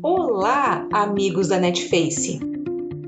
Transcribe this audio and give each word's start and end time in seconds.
Olá, 0.00 0.86
amigos 0.92 1.48
da 1.48 1.58
Netface. 1.58 2.40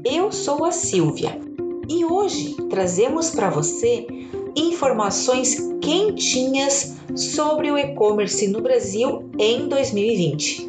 Eu 0.04 0.30
sou 0.30 0.64
a 0.64 0.72
Silvia 0.72 1.40
e 1.88 2.04
hoje 2.04 2.54
trazemos 2.68 3.30
para 3.30 3.48
você 3.48 4.06
informações 4.54 5.56
quentinhas 5.80 6.96
sobre 7.14 7.70
o 7.70 7.78
e-commerce 7.78 8.48
no 8.48 8.60
Brasil 8.60 9.30
em 9.38 9.68
2020. 9.68 10.68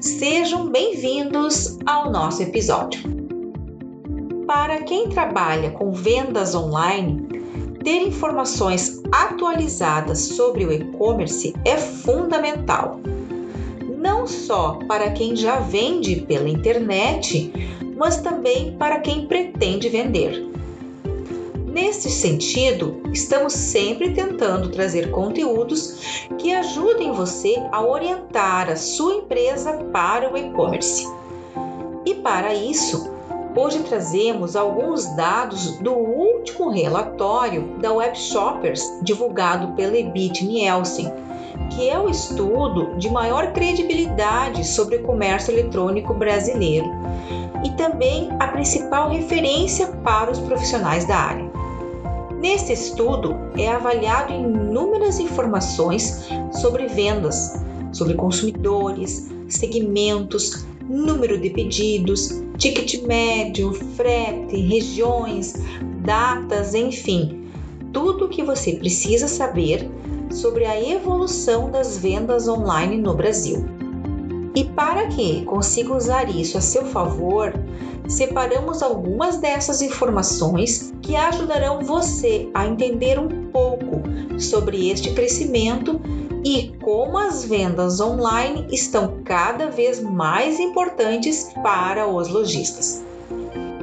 Sejam 0.00 0.68
bem-vindos 0.68 1.78
ao 1.86 2.10
nosso 2.10 2.42
episódio. 2.42 3.00
Para 4.46 4.82
quem 4.82 5.08
trabalha 5.08 5.70
com 5.70 5.92
vendas 5.92 6.54
online, 6.54 7.26
ter 7.82 8.02
informações 8.02 9.00
atualizadas 9.10 10.18
sobre 10.18 10.66
o 10.66 10.72
e-commerce 10.72 11.54
é 11.64 11.76
fundamental 11.76 13.00
não 13.96 14.26
só 14.26 14.78
para 14.86 15.10
quem 15.10 15.34
já 15.34 15.58
vende 15.58 16.16
pela 16.16 16.48
internet, 16.48 17.52
mas 17.96 18.18
também 18.18 18.76
para 18.76 19.00
quem 19.00 19.26
pretende 19.26 19.88
vender. 19.88 20.46
Nesse 21.66 22.10
sentido, 22.10 23.02
estamos 23.12 23.52
sempre 23.52 24.12
tentando 24.12 24.70
trazer 24.70 25.10
conteúdos 25.10 26.26
que 26.38 26.54
ajudem 26.54 27.12
você 27.12 27.56
a 27.72 27.84
orientar 27.84 28.70
a 28.70 28.76
sua 28.76 29.16
empresa 29.16 29.72
para 29.92 30.32
o 30.32 30.36
e-commerce. 30.36 31.06
E 32.04 32.14
para 32.14 32.54
isso, 32.54 33.10
hoje 33.54 33.80
trazemos 33.80 34.56
alguns 34.56 35.04
dados 35.16 35.72
do 35.78 35.92
último 35.92 36.70
relatório 36.70 37.76
da 37.80 37.92
Web 37.92 38.18
Shoppers 38.18 38.82
divulgado 39.02 39.74
pela 39.74 39.98
Ebit 39.98 40.46
Nielsen 40.46 41.12
que 41.70 41.88
é 41.88 41.98
o 41.98 42.08
estudo 42.08 42.96
de 42.96 43.10
maior 43.10 43.52
credibilidade 43.52 44.66
sobre 44.66 44.96
o 44.96 45.02
comércio 45.02 45.52
eletrônico 45.52 46.14
brasileiro 46.14 46.86
e 47.64 47.70
também 47.70 48.28
a 48.38 48.48
principal 48.48 49.10
referência 49.10 49.88
para 50.04 50.30
os 50.30 50.38
profissionais 50.38 51.04
da 51.06 51.16
área. 51.16 51.50
Neste 52.40 52.72
estudo 52.72 53.34
é 53.56 53.68
avaliado 53.68 54.32
inúmeras 54.32 55.18
informações 55.18 56.28
sobre 56.52 56.86
vendas, 56.86 57.64
sobre 57.92 58.14
consumidores, 58.14 59.30
segmentos, 59.48 60.66
número 60.88 61.40
de 61.40 61.50
pedidos, 61.50 62.42
ticket 62.58 63.02
médio, 63.02 63.72
frete, 63.96 64.56
regiões, 64.56 65.54
datas, 66.04 66.74
enfim, 66.74 67.48
tudo 67.92 68.26
o 68.26 68.28
que 68.28 68.42
você 68.42 68.72
precisa 68.72 69.26
saber 69.26 69.88
sobre 70.36 70.66
a 70.66 70.80
evolução 70.80 71.70
das 71.70 71.96
vendas 71.96 72.46
online 72.46 72.98
no 72.98 73.14
Brasil. 73.14 73.64
E 74.54 74.64
para 74.64 75.06
que 75.08 75.44
consiga 75.44 75.94
usar 75.94 76.28
isso 76.28 76.56
a 76.56 76.60
seu 76.60 76.84
favor, 76.84 77.52
separamos 78.08 78.82
algumas 78.82 79.38
dessas 79.38 79.82
informações 79.82 80.94
que 81.02 81.16
ajudarão 81.16 81.82
você 81.82 82.48
a 82.54 82.66
entender 82.66 83.18
um 83.18 83.50
pouco 83.50 84.02
sobre 84.38 84.90
este 84.90 85.12
crescimento 85.12 86.00
e 86.44 86.72
como 86.82 87.18
as 87.18 87.44
vendas 87.44 88.00
online 88.00 88.66
estão 88.70 89.18
cada 89.24 89.70
vez 89.70 90.00
mais 90.00 90.60
importantes 90.60 91.50
para 91.62 92.06
os 92.06 92.28
lojistas. 92.28 93.02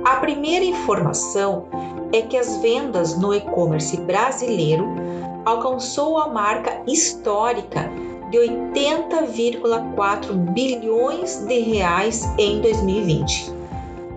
A 0.06 0.18
primeira 0.18 0.64
informação 0.64 1.66
é 2.12 2.22
que 2.22 2.38
as 2.38 2.58
vendas 2.58 3.18
no 3.18 3.34
e-commerce 3.34 3.98
brasileiro 3.98 5.03
alcançou 5.45 6.17
a 6.17 6.27
marca 6.27 6.81
histórica 6.88 7.88
de 8.31 8.38
80,4 8.38 10.33
bilhões 10.53 11.45
de 11.45 11.59
reais 11.59 12.23
em 12.38 12.61
2020. 12.61 13.52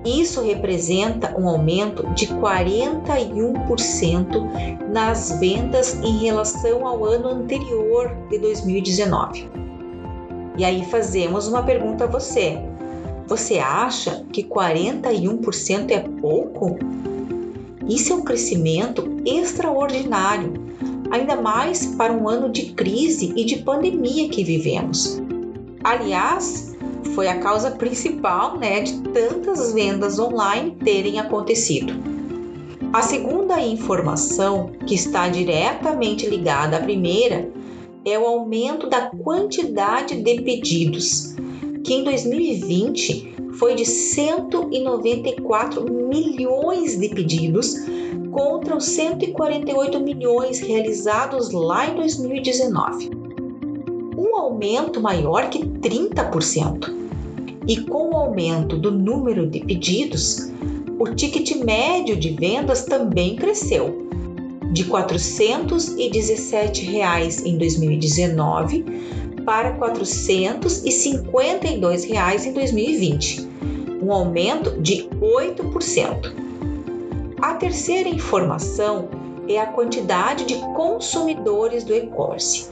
Isso 0.05 0.41
representa 0.41 1.36
um 1.36 1.48
aumento 1.48 2.06
de 2.14 2.28
41% 2.28 4.88
nas 4.92 5.41
vendas 5.41 5.95
em 6.02 6.18
relação 6.18 6.86
ao 6.86 7.05
ano 7.05 7.27
anterior 7.28 8.17
de 8.30 8.39
2019. 8.39 9.51
E 10.56 10.64
aí 10.64 10.84
fazemos 10.84 11.48
uma 11.48 11.64
pergunta 11.64 12.05
a 12.05 12.06
você. 12.06 12.56
Você 13.27 13.58
acha 13.58 14.24
que 14.33 14.45
41% 14.45 15.90
é 15.90 15.98
pouco? 16.20 16.78
Isso 17.89 18.12
é 18.12 18.17
um 18.17 18.22
crescimento 18.22 19.20
extraordinário 19.27 20.67
ainda 21.11 21.36
mais 21.36 21.86
para 21.86 22.12
um 22.12 22.28
ano 22.28 22.50
de 22.50 22.72
crise 22.72 23.33
e 23.36 23.44
de 23.44 23.58
pandemia 23.58 24.28
que 24.28 24.44
vivemos. 24.44 25.20
Aliás, 25.83 26.77
foi 27.14 27.28
a 27.28 27.39
causa 27.39 27.70
principal 27.70 28.58
né, 28.58 28.80
de 28.80 29.00
tantas 29.02 29.72
vendas 29.72 30.18
online 30.18 30.77
terem 30.84 31.18
acontecido. 31.18 31.95
A 32.92 33.00
segunda 33.02 33.61
informação, 33.61 34.70
que 34.86 34.95
está 34.95 35.28
diretamente 35.28 36.27
ligada 36.27 36.77
à 36.78 36.80
primeira, 36.80 37.50
é 38.05 38.18
o 38.18 38.24
aumento 38.24 38.89
da 38.89 39.11
quantidade 39.11 40.22
de 40.22 40.40
pedidos, 40.42 41.36
que 41.84 41.95
em 41.95 42.02
2020 42.05 43.34
foi 43.58 43.74
de 43.74 43.84
194 43.84 45.92
milhões 45.92 46.96
de 46.98 47.08
pedidos 47.08 47.74
contra 48.36 48.77
os 48.77 48.85
148 48.85 49.98
milhões 49.98 50.61
realizados 50.61 51.51
lá 51.52 51.89
em 51.89 51.95
2019. 51.95 53.11
Um 54.14 54.36
aumento 54.36 55.01
maior 55.01 55.48
que 55.48 55.61
30%. 55.61 56.95
E 57.67 57.80
com 57.80 58.11
o 58.11 58.17
aumento 58.17 58.77
do 58.77 58.91
número 58.91 59.46
de 59.46 59.61
pedidos, 59.61 60.51
o 60.98 61.07
ticket 61.14 61.57
médio 61.57 62.14
de 62.14 62.29
vendas 62.29 62.85
também 62.85 63.36
cresceu, 63.36 64.07
de 64.70 64.85
417 64.85 66.85
reais 66.85 67.42
em 67.42 67.57
2019 67.57 68.85
para 69.46 69.73
452 69.79 72.05
reais 72.05 72.45
em 72.45 72.52
2020, 72.52 73.48
um 74.02 74.13
aumento 74.13 74.79
de 74.83 75.08
8%. 75.23 76.45
A 77.46 77.55
terceira 77.55 78.08
informação 78.08 79.08
é 79.48 79.61
a 79.61 79.67
quantidade 79.67 80.46
de 80.46 80.57
consumidores 80.74 81.84
do 81.84 81.95
e-commerce, 81.95 82.68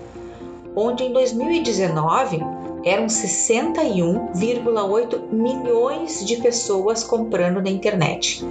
onde 0.75 1.05
em 1.05 1.13
2019 1.13 2.41
eram 2.85 3.07
61,8 3.07 5.31
milhões 5.31 6.27
de 6.27 6.39
pessoas 6.39 7.05
comprando 7.05 7.63
na 7.63 7.71
internet. 7.71 8.45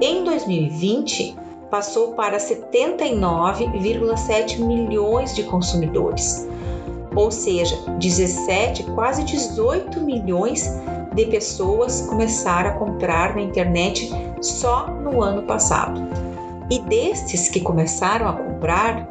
Em 0.00 0.24
2020, 0.24 1.36
passou 1.70 2.14
para 2.14 2.38
79,7 2.38 4.58
milhões 4.58 5.32
de 5.32 5.44
consumidores, 5.44 6.44
ou 7.14 7.30
seja, 7.30 7.76
17, 8.00 8.82
quase 8.96 9.22
18 9.22 10.00
milhões 10.00 10.68
de 11.16 11.26
pessoas 11.26 12.02
começaram 12.02 12.70
a 12.70 12.74
comprar 12.74 13.34
na 13.34 13.40
internet 13.40 14.10
só 14.42 14.86
no 14.86 15.22
ano 15.22 15.42
passado. 15.44 15.98
E 16.70 16.78
destes 16.80 17.48
que 17.48 17.60
começaram 17.60 18.28
a 18.28 18.34
comprar, 18.34 19.08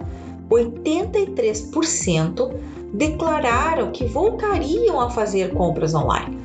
83% 0.49 2.53
declararam 2.93 3.91
que 3.91 4.05
voltariam 4.05 5.01
a 5.01 5.09
fazer 5.09 5.55
compras 5.55 5.95
online. 5.95 6.37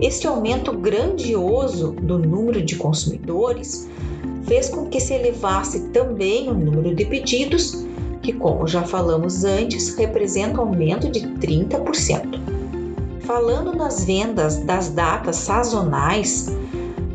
Este 0.00 0.28
aumento 0.28 0.72
grandioso 0.72 1.90
do 2.00 2.18
número 2.18 2.62
de 2.62 2.76
consumidores 2.76 3.88
fez 4.46 4.68
com 4.68 4.86
que 4.86 5.00
se 5.00 5.14
elevasse 5.14 5.88
também 5.88 6.48
o 6.48 6.54
número 6.54 6.94
de 6.94 7.04
pedidos, 7.04 7.84
que, 8.22 8.32
como 8.32 8.68
já 8.68 8.82
falamos 8.82 9.42
antes, 9.42 9.96
representa 9.96 10.60
um 10.60 10.68
aumento 10.68 11.10
de 11.10 11.20
30%. 11.20 12.51
Falando 13.32 13.72
nas 13.72 14.04
vendas 14.04 14.58
das 14.58 14.90
datas 14.90 15.36
sazonais, 15.36 16.54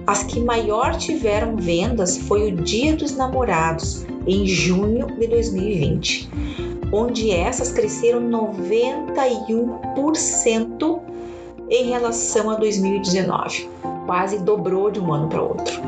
as 0.08 0.24
que 0.24 0.40
maior 0.40 0.98
tiveram 0.98 1.56
vendas 1.56 2.18
foi 2.18 2.52
o 2.52 2.56
Dia 2.56 2.96
dos 2.96 3.16
Namorados, 3.16 4.04
em 4.26 4.48
junho 4.48 5.06
de 5.16 5.28
2020, 5.28 6.28
onde 6.92 7.30
essas 7.30 7.72
cresceram 7.72 8.20
91% 8.32 11.00
em 11.70 11.84
relação 11.84 12.50
a 12.50 12.56
2019, 12.56 13.70
quase 14.08 14.40
dobrou 14.40 14.90
de 14.90 15.00
um 15.00 15.14
ano 15.14 15.30
para 15.30 15.44
outro. 15.44 15.80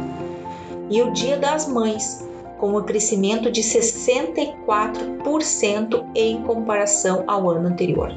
E 0.91 1.01
o 1.01 1.11
Dia 1.11 1.37
das 1.37 1.67
Mães, 1.67 2.23
com 2.59 2.77
um 2.77 2.83
crescimento 2.83 3.51
de 3.51 3.63
64% 3.63 6.05
em 6.13 6.43
comparação 6.43 7.23
ao 7.25 7.49
ano 7.49 7.69
anterior 7.69 8.13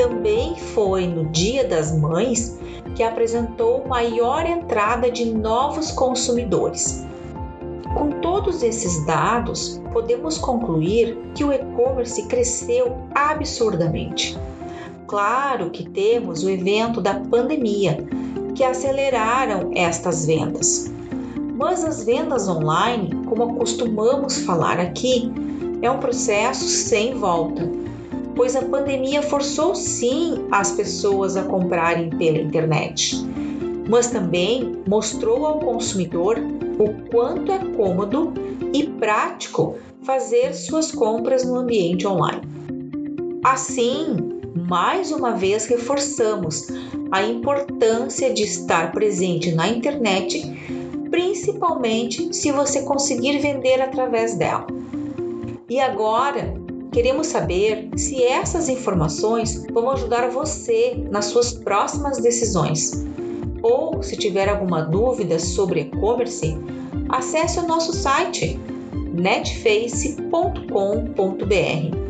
também 0.00 0.56
foi 0.80 1.06
no 1.06 1.26
Dia 1.26 1.62
das 1.68 1.94
Mães 1.94 2.58
que 2.94 3.02
apresentou 3.02 3.86
maior 3.86 4.46
entrada 4.46 5.10
de 5.10 5.26
novos 5.26 5.90
consumidores. 5.90 7.04
Com 7.94 8.08
todos 8.22 8.62
esses 8.62 9.04
dados, 9.04 9.78
podemos 9.92 10.38
concluir 10.38 11.18
que 11.34 11.44
o 11.44 11.52
e-commerce 11.52 12.26
cresceu 12.28 12.96
absurdamente. 13.14 14.38
Claro 15.06 15.68
que 15.68 15.86
temos 15.86 16.44
o 16.44 16.48
evento 16.48 17.02
da 17.02 17.12
pandemia, 17.12 18.02
que 18.54 18.64
aceleraram 18.64 19.72
estas 19.74 20.24
vendas. 20.24 20.90
Mas 21.56 21.84
as 21.84 22.04
vendas 22.04 22.48
online, 22.48 23.10
como 23.26 23.54
costumamos 23.56 24.38
falar 24.46 24.80
aqui, 24.80 25.30
é 25.82 25.90
um 25.90 25.98
processo 25.98 26.64
sem 26.64 27.12
volta, 27.12 27.68
pois 28.40 28.56
a 28.56 28.62
pandemia 28.62 29.20
forçou 29.20 29.74
sim 29.74 30.46
as 30.50 30.72
pessoas 30.72 31.36
a 31.36 31.42
comprarem 31.42 32.08
pela 32.08 32.38
internet, 32.38 33.22
mas 33.86 34.06
também 34.06 34.78
mostrou 34.88 35.44
ao 35.44 35.58
consumidor 35.58 36.38
o 36.78 37.10
quanto 37.10 37.52
é 37.52 37.58
cômodo 37.76 38.32
e 38.72 38.84
prático 38.84 39.76
fazer 40.04 40.54
suas 40.54 40.90
compras 40.90 41.44
no 41.44 41.56
ambiente 41.56 42.06
online. 42.06 42.40
Assim, 43.44 44.16
mais 44.54 45.12
uma 45.12 45.32
vez 45.32 45.66
reforçamos 45.66 46.68
a 47.12 47.22
importância 47.22 48.32
de 48.32 48.44
estar 48.44 48.90
presente 48.90 49.52
na 49.52 49.68
internet, 49.68 50.50
principalmente 51.10 52.34
se 52.34 52.50
você 52.50 52.80
conseguir 52.84 53.38
vender 53.38 53.82
através 53.82 54.34
dela. 54.34 54.66
E 55.68 55.78
agora, 55.78 56.59
queremos 56.90 57.28
saber 57.28 57.88
se 57.96 58.22
essas 58.22 58.68
informações 58.68 59.64
vão 59.72 59.90
ajudar 59.90 60.28
você 60.30 61.02
nas 61.10 61.26
suas 61.26 61.52
próximas 61.52 62.18
decisões. 62.18 63.06
Ou 63.62 64.02
se 64.02 64.16
tiver 64.16 64.48
alguma 64.48 64.82
dúvida 64.82 65.38
sobre 65.38 65.80
e-commerce, 65.80 66.56
acesse 67.08 67.58
o 67.58 67.66
nosso 67.66 67.92
site 67.92 68.58
netface.com.br 69.12 72.00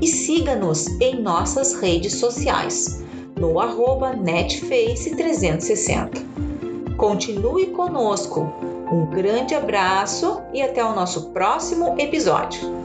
e 0.00 0.06
siga-nos 0.06 0.86
em 1.00 1.20
nossas 1.20 1.74
redes 1.74 2.14
sociais 2.14 3.02
no 3.38 3.60
arroba 3.60 4.14
netface360. 4.14 6.24
Continue 6.96 7.66
conosco. 7.68 8.50
Um 8.90 9.06
grande 9.06 9.54
abraço 9.54 10.40
e 10.52 10.60
até 10.62 10.84
o 10.84 10.94
nosso 10.94 11.30
próximo 11.30 11.94
episódio. 11.98 12.83